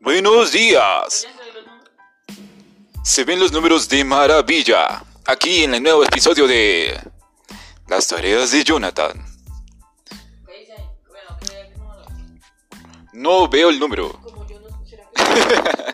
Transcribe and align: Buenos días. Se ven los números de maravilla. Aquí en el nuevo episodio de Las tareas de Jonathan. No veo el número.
Buenos 0.00 0.52
días. 0.52 1.26
Se 3.04 3.24
ven 3.24 3.38
los 3.38 3.52
números 3.52 3.88
de 3.88 4.04
maravilla. 4.04 5.04
Aquí 5.26 5.64
en 5.64 5.74
el 5.74 5.82
nuevo 5.82 6.02
episodio 6.04 6.46
de 6.46 7.00
Las 7.86 8.08
tareas 8.08 8.50
de 8.50 8.64
Jonathan. 8.64 9.24
No 13.12 13.48
veo 13.48 13.70
el 13.70 13.78
número. 13.78 14.18